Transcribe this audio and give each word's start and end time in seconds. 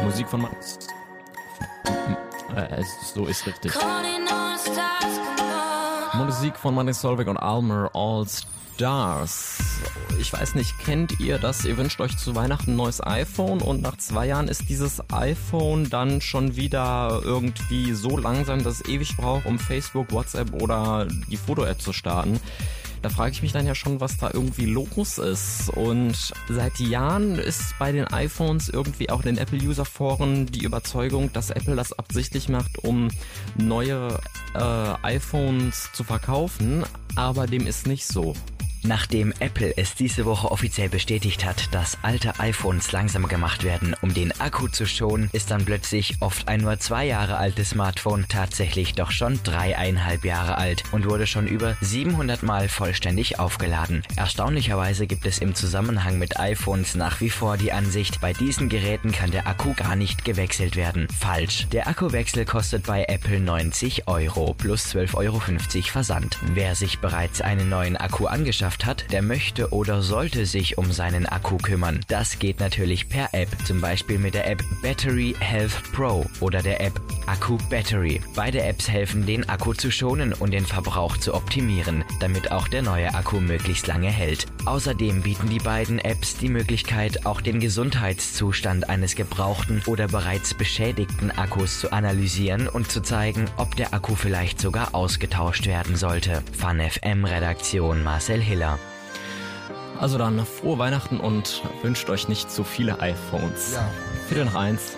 Musik 0.00 0.28
von... 0.28 0.42
Ma 0.42 0.50
äh, 2.56 2.82
so 3.14 3.26
ist 3.26 3.46
richtig. 3.46 3.72
Musik 6.14 6.56
von 6.56 6.74
Manny 6.74 6.92
Solveig 6.92 7.28
und 7.28 7.38
Almer 7.38 7.90
All 7.94 8.26
Stars. 8.28 9.58
Ich 10.18 10.32
weiß 10.32 10.54
nicht, 10.54 10.78
kennt 10.78 11.18
ihr 11.20 11.38
das? 11.38 11.64
Ihr 11.64 11.76
wünscht 11.76 12.00
euch 12.00 12.16
zu 12.18 12.34
Weihnachten 12.34 12.72
ein 12.72 12.76
neues 12.76 13.04
iPhone 13.04 13.60
und 13.60 13.80
nach 13.80 13.96
zwei 13.96 14.26
Jahren 14.26 14.48
ist 14.48 14.68
dieses 14.68 15.02
iPhone 15.12 15.88
dann 15.88 16.20
schon 16.20 16.56
wieder 16.56 17.20
irgendwie 17.24 17.92
so 17.92 18.16
langsam, 18.16 18.62
dass 18.62 18.80
es 18.80 18.88
ewig 18.88 19.16
braucht, 19.16 19.46
um 19.46 19.58
Facebook, 19.58 20.12
WhatsApp 20.12 20.52
oder 20.60 21.06
die 21.28 21.36
Foto-App 21.36 21.80
zu 21.80 21.92
starten. 21.92 22.40
Da 23.02 23.08
frage 23.08 23.32
ich 23.32 23.42
mich 23.42 23.52
dann 23.52 23.66
ja 23.66 23.74
schon, 23.74 24.00
was 24.00 24.16
da 24.16 24.30
irgendwie 24.32 24.66
los 24.66 25.18
ist. 25.18 25.68
Und 25.70 26.32
seit 26.48 26.78
Jahren 26.78 27.36
ist 27.36 27.74
bei 27.78 27.90
den 27.90 28.06
iPhones 28.06 28.68
irgendwie 28.68 29.10
auch 29.10 29.20
in 29.20 29.34
den 29.34 29.38
Apple-User-Foren 29.38 30.46
die 30.46 30.64
Überzeugung, 30.64 31.32
dass 31.32 31.50
Apple 31.50 31.74
das 31.74 31.92
absichtlich 31.92 32.48
macht, 32.48 32.78
um 32.78 33.08
neue 33.56 34.20
äh, 34.54 34.94
iPhones 35.02 35.90
zu 35.92 36.04
verkaufen. 36.04 36.84
Aber 37.16 37.48
dem 37.48 37.66
ist 37.66 37.88
nicht 37.88 38.06
so. 38.06 38.34
Nachdem 38.84 39.32
Apple 39.38 39.76
es 39.76 39.94
diese 39.94 40.24
Woche 40.24 40.50
offiziell 40.50 40.88
bestätigt 40.88 41.44
hat, 41.44 41.72
dass 41.72 41.98
alte 42.02 42.40
iPhones 42.40 42.90
langsamer 42.90 43.28
gemacht 43.28 43.62
werden, 43.62 43.94
um 44.02 44.12
den 44.12 44.32
Akku 44.40 44.66
zu 44.66 44.86
schonen, 44.86 45.30
ist 45.32 45.52
dann 45.52 45.64
plötzlich 45.64 46.16
oft 46.18 46.48
ein 46.48 46.62
nur 46.62 46.78
zwei 46.80 47.06
Jahre 47.06 47.36
altes 47.36 47.70
Smartphone 47.70 48.26
tatsächlich 48.28 48.94
doch 48.94 49.12
schon 49.12 49.38
dreieinhalb 49.44 50.24
Jahre 50.24 50.58
alt 50.58 50.82
und 50.90 51.08
wurde 51.08 51.28
schon 51.28 51.46
über 51.46 51.76
700 51.80 52.42
Mal 52.42 52.68
vollständig 52.68 53.38
aufgeladen. 53.38 54.02
Erstaunlicherweise 54.16 55.06
gibt 55.06 55.26
es 55.26 55.38
im 55.38 55.54
Zusammenhang 55.54 56.18
mit 56.18 56.40
iPhones 56.40 56.96
nach 56.96 57.20
wie 57.20 57.30
vor 57.30 57.56
die 57.56 57.70
Ansicht, 57.70 58.20
bei 58.20 58.32
diesen 58.32 58.68
Geräten 58.68 59.12
kann 59.12 59.30
der 59.30 59.46
Akku 59.46 59.74
gar 59.74 59.94
nicht 59.94 60.24
gewechselt 60.24 60.74
werden. 60.74 61.06
Falsch. 61.20 61.68
Der 61.70 61.86
Akkuwechsel 61.86 62.44
kostet 62.44 62.86
bei 62.86 63.04
Apple 63.04 63.38
90 63.38 64.08
Euro 64.08 64.54
plus 64.54 64.86
12,50 64.86 65.14
Euro 65.14 65.40
Versand. 65.82 66.38
Wer 66.54 66.74
sich 66.74 66.98
bereits 66.98 67.40
einen 67.40 67.68
neuen 67.68 67.96
Akku 67.96 68.26
angeschafft 68.26 68.71
Leidenschaft 68.72 68.86
hat, 68.86 69.12
der 69.12 69.22
möchte 69.22 69.72
oder 69.72 70.02
sollte 70.02 70.46
sich 70.46 70.78
um 70.78 70.92
seinen 70.92 71.26
Akku 71.26 71.56
kümmern. 71.58 72.00
Das 72.08 72.38
geht 72.38 72.60
natürlich 72.60 73.08
per 73.08 73.32
App, 73.32 73.48
zum 73.66 73.80
Beispiel 73.80 74.18
mit 74.18 74.34
der 74.34 74.48
App 74.48 74.62
Battery 74.82 75.34
Health 75.38 75.82
Pro 75.92 76.24
oder 76.40 76.62
der 76.62 76.80
App 76.80 77.00
Akku 77.26 77.58
Battery. 77.70 78.20
Beide 78.34 78.62
Apps 78.62 78.88
helfen, 78.88 79.26
den 79.26 79.48
Akku 79.48 79.72
zu 79.74 79.90
schonen 79.90 80.32
und 80.32 80.52
den 80.52 80.66
Verbrauch 80.66 81.16
zu 81.16 81.34
optimieren, 81.34 82.04
damit 82.20 82.52
auch 82.52 82.68
der 82.68 82.82
neue 82.82 83.14
Akku 83.14 83.40
möglichst 83.40 83.86
lange 83.86 84.10
hält. 84.10 84.46
Außerdem 84.64 85.22
bieten 85.22 85.48
die 85.48 85.58
beiden 85.58 85.98
Apps 85.98 86.36
die 86.36 86.48
Möglichkeit, 86.48 87.26
auch 87.26 87.40
den 87.40 87.60
Gesundheitszustand 87.60 88.88
eines 88.88 89.14
gebrauchten 89.14 89.82
oder 89.86 90.08
bereits 90.08 90.54
beschädigten 90.54 91.30
Akkus 91.30 91.80
zu 91.80 91.92
analysieren 91.92 92.68
und 92.68 92.90
zu 92.90 93.00
zeigen, 93.02 93.46
ob 93.56 93.76
der 93.76 93.94
Akku 93.94 94.14
vielleicht 94.14 94.60
sogar 94.60 94.94
ausgetauscht 94.94 95.66
werden 95.66 95.96
sollte. 95.96 96.42
FunFM 96.58 97.24
Redaktion 97.24 98.02
Marcel 98.02 98.40
Hiller. 98.40 98.78
Also 100.00 100.18
dann 100.18 100.44
frohe 100.44 100.78
Weihnachten 100.78 101.20
und 101.20 101.62
wünscht 101.82 102.10
euch 102.10 102.28
nicht 102.28 102.50
zu 102.50 102.64
viele 102.64 103.00
iPhones. 103.00 103.74
Ja. 103.74 103.88
Viertel 104.26 104.46
nach 104.46 104.56
eins. 104.56 104.96